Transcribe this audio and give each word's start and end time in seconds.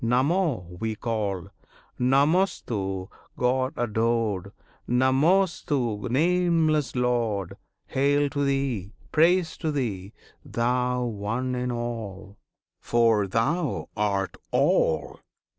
Namo! 0.03 0.65
we 0.79 0.95
call; 0.95 1.49
Namostu! 1.99 3.07
God 3.37 3.75
adored! 3.77 4.51
Namostu! 4.89 6.09
Nameless 6.09 6.95
Lord! 6.95 7.55
Hail 7.85 8.27
to 8.31 8.43
Thee! 8.43 8.93
Praise 9.11 9.57
to 9.57 9.71
Thee! 9.71 10.11
Thou 10.43 11.03
One 11.03 11.53
in 11.53 11.71
all; 11.71 12.39
For 12.81 13.27
Thou 13.27 13.89
art 13.95 14.37
All! 14.49 15.19